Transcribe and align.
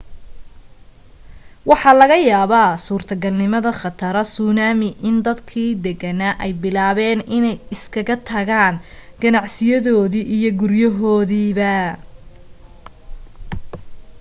waxaa 1.69 1.95
laga 2.01 2.17
yaabaa 2.29 2.69
suurtagalnimada 2.85 3.71
khataro 3.81 4.23
suunaami, 4.33 4.89
in 5.09 5.15
dadkii 5.27 5.67
deganaa 5.85 6.33
ay 6.45 6.51
bilaabeen 6.61 7.19
inay 7.37 7.55
ka 7.59 7.63
iskaga 7.75 8.15
tagaan 8.31 8.75
ganaciyadoodii 9.21 10.27
iyo 10.37 10.49
guryahoodiiba 10.59 11.73